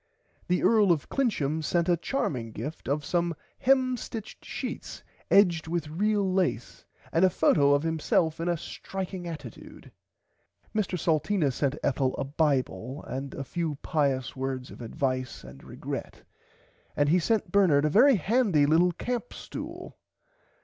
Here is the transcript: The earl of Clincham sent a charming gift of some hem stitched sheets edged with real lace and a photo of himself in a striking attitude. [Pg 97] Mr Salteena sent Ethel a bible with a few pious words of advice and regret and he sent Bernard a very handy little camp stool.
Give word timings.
The 0.47 0.63
earl 0.63 0.91
of 0.91 1.09
Clincham 1.09 1.61
sent 1.63 1.87
a 1.87 1.95
charming 1.95 2.53
gift 2.53 2.87
of 2.87 3.05
some 3.05 3.35
hem 3.59 3.95
stitched 3.97 4.43
sheets 4.43 5.03
edged 5.29 5.67
with 5.67 5.89
real 5.89 6.27
lace 6.33 6.85
and 7.11 7.23
a 7.23 7.29
photo 7.29 7.75
of 7.75 7.83
himself 7.83 8.39
in 8.39 8.49
a 8.49 8.57
striking 8.57 9.27
attitude. 9.27 9.91
[Pg 10.73 10.73
97] 10.73 10.73
Mr 10.73 10.99
Salteena 10.99 11.51
sent 11.53 11.77
Ethel 11.83 12.15
a 12.17 12.23
bible 12.23 13.05
with 13.07 13.35
a 13.35 13.43
few 13.43 13.75
pious 13.83 14.35
words 14.35 14.71
of 14.71 14.81
advice 14.81 15.43
and 15.43 15.63
regret 15.63 16.23
and 16.97 17.09
he 17.09 17.19
sent 17.19 17.51
Bernard 17.51 17.85
a 17.85 17.89
very 17.89 18.15
handy 18.15 18.65
little 18.65 18.93
camp 18.93 19.31
stool. 19.35 19.99